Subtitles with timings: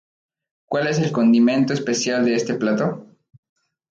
[0.65, 3.05] ¿Cuál es el condimento especial de este plato?